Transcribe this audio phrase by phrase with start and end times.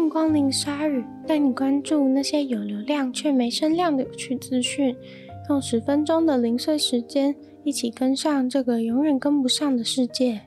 [0.00, 4.96] 迎光临鲨鱼，带你关注那些有流量却没声量的有趣资讯。
[5.50, 10.40] 用十分钟的零碎时间，一起跟上这个永远跟不上的世界。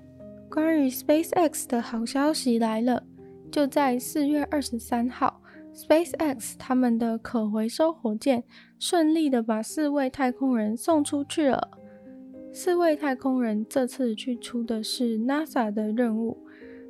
[0.49, 3.03] 关于 SpaceX 的好消息来了，
[3.51, 5.39] 就在四月二十三号
[5.75, 8.43] ，SpaceX 他们的可回收火箭
[8.79, 11.69] 顺利的把四位太空人送出去了。
[12.51, 16.39] 四位太空人这次去出的是 NASA 的任务。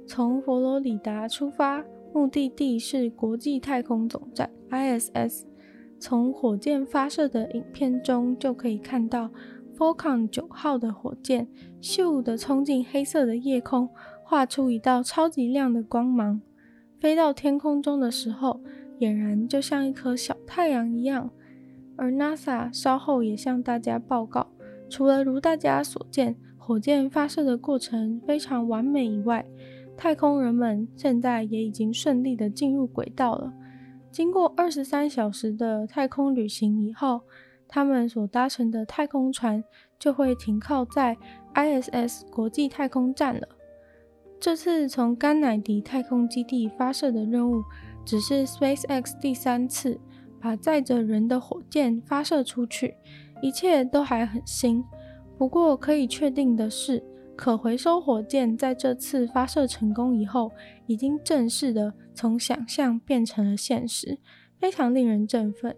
[0.05, 5.45] 从佛罗里达出发，目的地是国际太空总站 （ISS）。
[5.99, 9.31] 从火箭发射的影片中就可以看到
[9.76, 11.48] ，Falcon 九号的火箭
[11.81, 13.89] 咻的冲进黑色的夜空，
[14.23, 16.39] 画出一道超级亮的光芒。
[16.99, 18.61] 飞到天空中的时候，
[19.00, 21.31] 俨然就像一颗小太阳一样。
[21.95, 24.52] 而 NASA 稍后也向大家报告，
[24.89, 29.45] 除了如大家所见，火箭发射的过程非常完美以外，
[29.95, 33.53] 太空人们现在也已经顺利的进入轨道了。
[34.11, 37.22] 经过二十三小时的太空旅行以后，
[37.67, 39.64] 他们所搭乘的太空船
[39.97, 41.17] 就会停靠在
[41.55, 43.47] ISS 国际太空站了。
[44.39, 47.64] 这次从甘乃迪太空基地发射的任务，
[48.05, 49.99] 只是 SpaceX 第三次
[50.39, 52.95] 把载着人的火箭发射出去，
[53.41, 54.83] 一切都还很新。
[55.38, 57.03] 不过可以确定的是，
[57.44, 60.53] 可回收火箭在这次发射成功以后，
[60.86, 64.17] 已经正式的从想象变成了现实，
[64.58, 65.75] 非常令人振奋。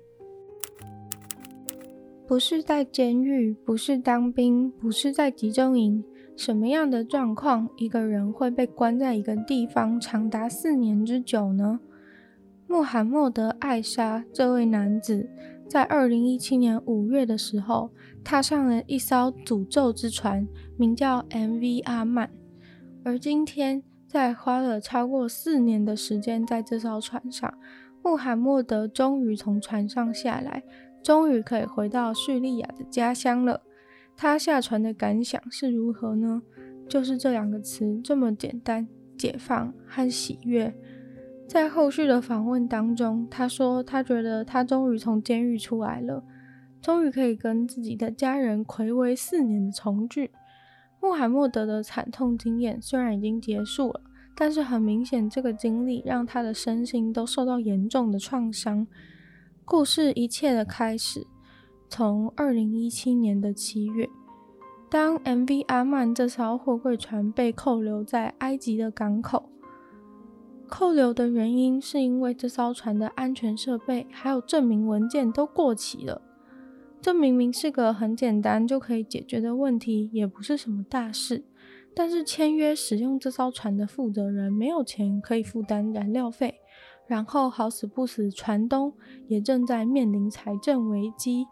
[2.27, 6.03] 不是在监狱，不是当兵，不是在集中营，
[6.37, 11.79] 什么样的状况，一个人会被关在一个地方长达四年之久呢？
[12.67, 15.27] 穆罕默德·艾沙这位男子，
[15.67, 17.89] 在二零一七年五月的时候，
[18.23, 22.29] 踏上了一艘诅咒之船，名叫 MV 阿曼。
[23.03, 27.53] 而今天，在花了超过四年的时间在这艘船上，
[28.03, 30.63] 穆罕默德终于从船上下来，
[31.03, 33.61] 终于可以回到叙利亚的家乡了。
[34.15, 36.41] 他下船的感想是如何呢？
[36.87, 38.87] 就是这两个词，这么简单：
[39.17, 40.73] 解放和喜悦。
[41.47, 46.23] 在后续的访问当中，他说他觉得他终于从监狱出来了，
[46.81, 50.31] 终于可以跟自己的家人睽违四年的重聚。
[50.99, 54.01] 穆罕默德的惨痛经验虽然已经结束了，
[54.35, 58.87] 但是很明显，这个经历让他的身心都受到严重的创伤。
[59.63, 61.25] 故事一切的开始，
[61.87, 64.09] 从二零一七年的七月，
[64.89, 69.51] 当 MV 阿曼这艘货柜船被扣留在埃及的港口。
[70.65, 76.21] 扣留的原因是因为这艘船的安全设备还有证明文件都过期了。
[77.01, 81.43] 这明明是个很简单就可以解决的问题，也不是什么大事。
[81.93, 86.55] 但是签约使用这艘船的负责人没有钱可以负担燃料费，
[87.07, 88.93] 然后好死不死，船东
[89.27, 91.45] 也正在面临财政危机，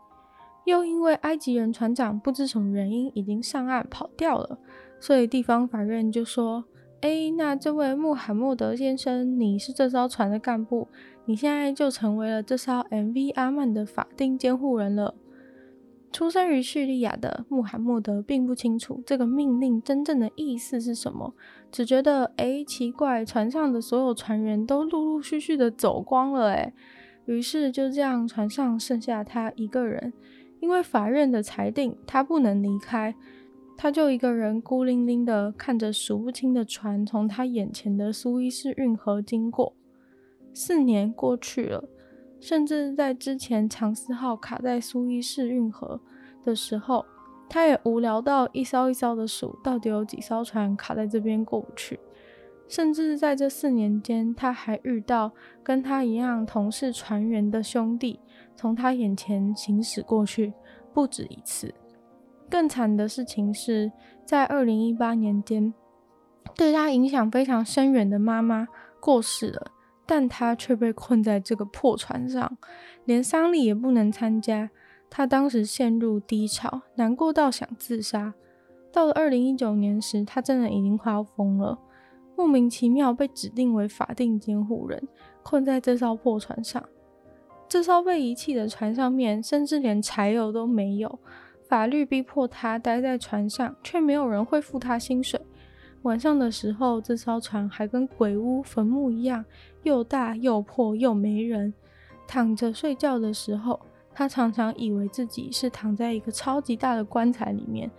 [0.65, 4.57] 又因为埃及人船长不知什么原因已经上岸跑掉了，
[4.99, 6.65] 所以地方法院就说。
[7.03, 10.87] 哎，那这位穆罕默德先生，你是这艘船的干部，
[11.25, 15.13] 你现在就成为了这艘 MV 阿曼的法定监护人了。
[16.13, 21.33] 出生于叙利亚的穆罕默德并不清楚这个命令真正的意思是什么，
[21.69, 26.73] 只觉得哎奇怪，船上的所有船员都陆陆续续的走光了，哎，
[27.25, 30.13] 于是就这样船上剩下他一个人，
[30.61, 33.13] 因为法院的裁定他不能离开。
[33.83, 39.75] 他就一个人孤零零的看着数不清的船从他眼前的苏伊士运河经过。
[40.53, 41.83] 四年过去了，
[42.39, 45.99] 甚至在之前长赐号卡在苏伊士运河
[46.45, 47.05] 的时候，
[47.49, 51.99] 他也无聊到一艘一艘的数，到底有几艘船卡在这边过不去。
[52.69, 58.21] 甚至在这四年间，他还遇到跟他一样同是船员的兄弟，
[58.55, 60.53] 从他眼前行驶过去
[60.93, 61.73] 不止一次。
[62.53, 63.91] 更惨的事情是
[64.23, 65.73] 在二零一八年间，
[66.55, 68.67] 对他影响非常深远的妈妈
[68.99, 69.71] 过世了，
[70.05, 72.55] 但他却被困在这个破船上，
[73.05, 74.69] 连丧礼也不能参加。
[75.09, 78.35] 他当时陷入低潮，难过到想自杀。
[78.91, 81.79] 到了二零一九年时，他真的已经快要疯了，
[82.37, 85.07] 莫名其妙被指定为法定监护人，
[85.41, 86.83] 困在这艘破船上。
[87.67, 91.17] 这艘被遗弃的船上面，甚至连柴油都没有。
[91.73, 95.41] 法律逼迫他待在船上，却没有人会付他薪水。
[96.03, 99.43] 晚上的时候，这艘船还跟鬼屋、坟墓一样，
[99.81, 101.73] 又大又破又没人。
[102.27, 103.79] 躺着睡觉的时候，
[104.13, 107.89] 他常常以为自己是躺在一个超级大的棺材里面。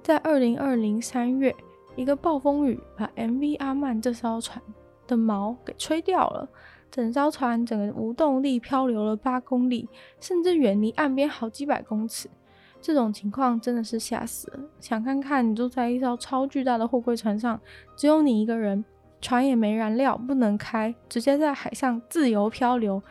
[0.00, 1.52] 在二零二零三月，
[1.96, 4.62] 一个暴风雨把 MV 阿曼这艘船
[5.08, 6.48] 的锚给吹掉了，
[6.92, 9.88] 整艘船整个无动力漂流了八公里，
[10.20, 12.30] 甚至远离岸边好几百公尺。
[12.84, 14.60] 这种情况真的是吓死了！
[14.78, 17.58] 想看看你坐在一艘超巨大的货柜船上，
[17.96, 18.84] 只有你一个人，
[19.22, 23.02] 船也没燃料，不能开，直接在海上自由漂流。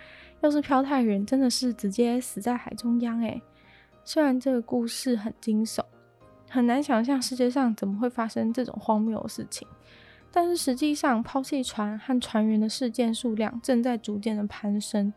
[0.41, 3.41] 要是漂太远，真的是直接死在海中央诶。
[4.05, 5.81] 虽然这个故事很惊悚，
[6.51, 9.67] 很难想象世界上怎么会发生这种荒谬的事情，
[10.31, 15.11] 但是实际上抛弃船和船员的事件数量正在逐渐的攀升。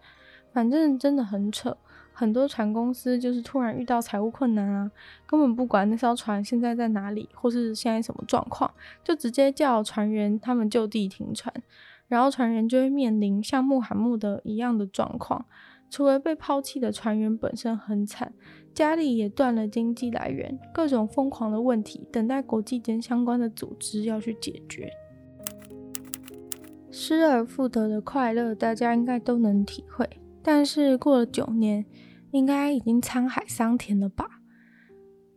[0.51, 1.77] 反正真的很扯。
[2.19, 4.91] 很多船公司就是突然遇到财务困难啊，
[5.27, 8.73] 根本不管那艘船现在在哪里，或是现在什么状况，
[9.05, 11.53] 就直接叫船员他们就地停船，
[12.09, 15.45] 然后船员就会面临像穆罕默德一样的状况。
[15.91, 18.33] 除了被抛弃的船员本身很惨，
[18.73, 24.91] 家里也断了经济来源，各种疯狂的问题等待国际间相关的组织要去解决。
[26.91, 30.09] 失而复得的快乐，大家应该都能体会。
[30.49, 31.85] 但是过了九年，
[32.31, 34.25] 应该已经沧海桑田了吧？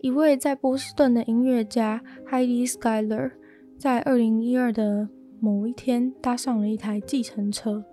[0.02, 3.32] 一位在波士顿的音乐家 Heidi Schuyler
[3.76, 5.10] 在二零一二的
[5.40, 7.84] 某一天搭上了一台计程车。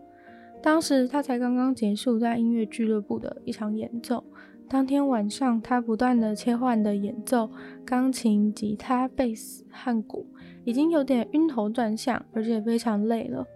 [0.63, 4.23] 当时他才刚刚结束在音乐俱乐部的一场演奏。
[4.69, 7.49] 当天晚上，他不断的切换的演奏
[7.87, 10.27] 钢琴、吉他、贝斯和鼓，
[10.65, 13.47] 已经有点晕头转向，而且非常累了。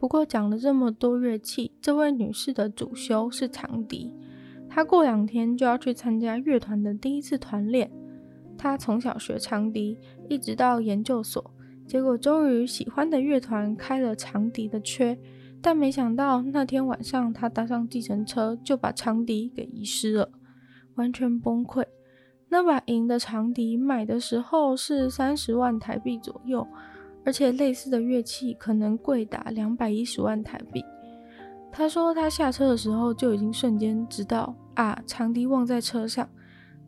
[0.00, 4.14] 不过讲了这么多乐器，这位女士的主修是长笛。
[4.66, 7.90] 她过两天就要去参加乐团的第一次团练。
[8.56, 11.52] 她从小学长笛，一直到研究所，
[11.86, 15.18] 结果终于喜欢的乐团开了长笛的缺。
[15.60, 20.30] 但没想到那天晚上，她搭上计程车就把长笛给遗失了，
[20.94, 21.84] 完全崩溃。
[22.48, 26.66] 那把银的长笛买的时候是三十万台币左右。
[27.24, 30.84] 而且类似的乐器可能贵达两百一十万台币。
[31.72, 36.28] 他说他下车的时候就已经瞬间知道啊，长笛忘在车上。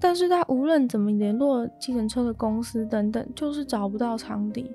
[0.01, 4.69] 但是他无论怎么联络计程车的公司等等，就是找不到长笛。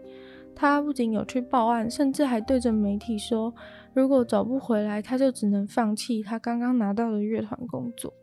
[0.55, 3.53] 他不仅有去报案，甚至还对着媒体说，
[3.93, 8.13] 如果找不回来，他就只能放弃他刚刚拿到的乐团工作。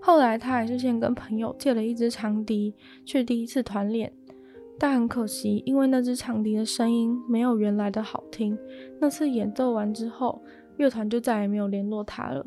[0.00, 2.74] 后来他还是先跟朋友借了一支长笛
[3.04, 4.12] 去第一次团练。
[4.78, 8.56] 但很可惜，因为那只长笛的声音没有原来的好听。
[9.00, 10.40] 那次演奏完之后，
[10.76, 12.46] 乐团就再也没有联络他了。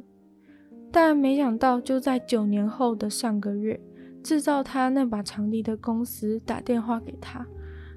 [0.91, 3.79] 但没想到，就在九年后的上个月，
[4.23, 7.45] 制造他那把长笛的公司打电话给他，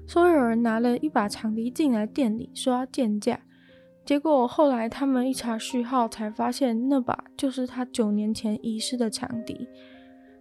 [0.05, 3.39] 说有人拿了一把长笛进来店里，说要鉴价。
[4.05, 9.67] 结果后来他们一查序号，才发现那把就是他九年前遗失的长笛。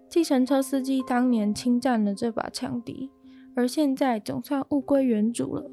[0.09, 3.11] 计程车司机当年侵占了这把长笛。
[3.55, 5.71] 而现在总算物归原主了。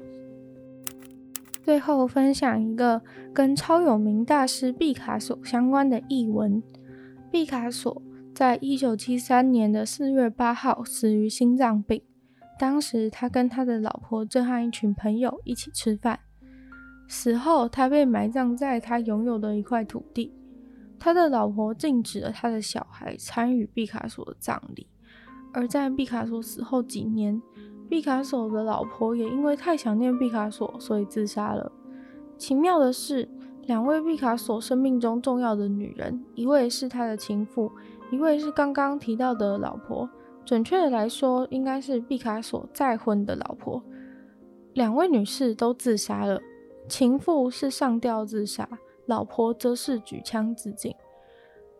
[1.62, 3.02] 最后分享一个
[3.32, 6.62] 跟超有名大师毕卡索相关的译文。
[7.30, 8.02] 毕卡索
[8.34, 12.02] 在一九七三年的四月八号死于心脏病。
[12.58, 16.20] 当时他跟他的老婆正和一群朋友一起吃饭。
[17.08, 20.32] 死后，他被埋葬在他拥有的一块土地。
[20.98, 24.86] 他的老婆禁止了他的小孩参与毕卡索的葬礼。
[25.52, 27.40] 而在毕卡索死后几年，
[27.92, 31.70] 毕卡索的老婆也因为太想念毕卡索，所以自杀了。
[32.38, 33.28] 奇妙的是，
[33.66, 37.70] 两位毕卡索生命中重要的女人，一位是他的情妇，
[38.10, 40.08] 一位是刚刚提到的老婆。
[40.42, 43.82] 准确的来说，应该是毕卡索再婚的老婆。
[44.72, 46.40] 两位女士都自杀了，
[46.88, 48.66] 情妇是上吊自杀，
[49.04, 50.94] 老婆则是举枪自尽。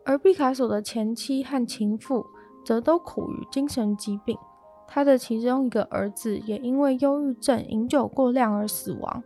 [0.05, 2.23] 而毕卡索的前妻和情妇
[2.63, 4.37] 则都苦于精神疾病。
[4.87, 9.23] 他的其中一个儿子也因为忧郁症、饮酒过量而死亡。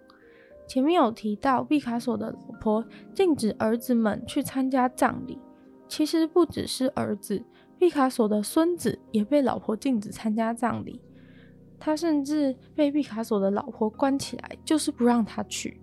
[0.67, 5.39] 前面有提到，毕卡索的老婆禁止儿子们去参加葬礼。
[5.87, 7.43] 其实不只是儿子，
[7.77, 11.01] 毕卡索的孙子也被老婆禁止参加葬礼。
[11.79, 15.79] 他甚至被毕卡索的老婆关起来，就是不让他去。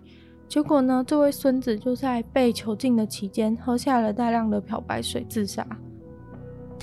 [0.47, 5.65] 结果呢，这位孙子就在被囚禁的期间，喝下了大量的漂白水自杀。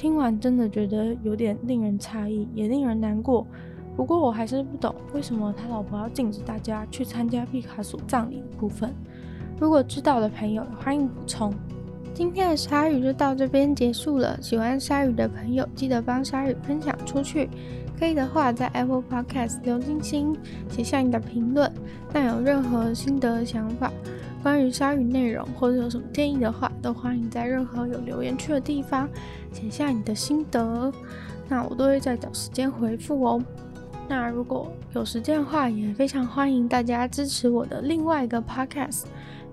[0.02, 3.47] 听完真的觉得有点令人诧异，也令人难过。
[3.97, 8.92] 不过我还是不懂为什么他老婆要禁止大家去参加毕卡索葬礼的部分。
[9.61, 11.54] 如果知道的朋友，欢迎补充。
[12.12, 14.37] 今天的鲨鱼就到这边结束了。
[14.42, 17.49] 喜欢鲨鱼的朋友，记得帮鲨鱼分享出去。
[17.97, 20.37] 可以的话，在 Apple Podcast 留星星，
[20.68, 21.73] 写下你的评论。
[22.12, 23.92] 但有任何心得想法，
[24.42, 29.08] 关于鲨鱼内容或者有什么建议的话，都欢迎在任何有留言区的地方
[29.52, 30.92] 写下你的心得，
[31.49, 33.42] 那我都会在找时间回复哦。
[34.08, 39.02] 那如果有时间的话，也非常欢迎大家支持我的另外一个 podcast《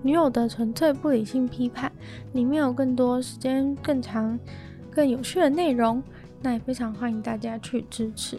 [0.02, 1.90] 女友的纯粹不理性批判》，
[2.34, 4.38] 里面有更多时间更长、
[4.90, 6.02] 更有趣的内容。
[6.42, 8.38] 那也非常欢迎大家去支持。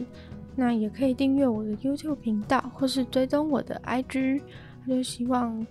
[0.55, 4.41] 那也可以订阅我的 YouTube 频道，或是追踪我的 IG。
[4.88, 5.65] 就希望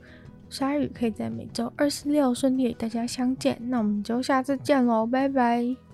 [0.51, 3.57] 鲨鱼可以在每周二、四、六顺利与大家相见。
[3.69, 5.90] 那我们就下次见喽，拜拜。